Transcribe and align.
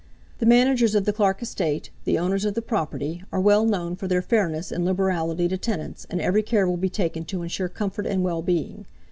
The 0.39 0.47
managers 0.47 0.95
of 0.95 1.05
the 1.05 1.13
Clark 1.13 1.43
estate, 1.43 1.91
the 2.05 2.17
owners 2.17 2.43
of 2.43 2.55
the 2.55 2.61
property, 2.63 3.23
are 3.31 3.39
well 3.39 3.63
known 3.65 3.95
for 3.95 4.07
their 4.07 4.23
fairness 4.23 4.71
and 4.71 4.83
liberality 4.83 5.47
to 5.47 5.59
tenants, 5.59 6.07
and 6.09 6.19
every 6.19 6.41
care 6.41 6.67
will 6.67 6.75
be 6.75 6.89
taken 6.89 7.23
to 7.25 7.43
insure 7.43 7.69
comfort 7.69 8.07
and 8.07 8.23
wellbeing. 8.23 8.87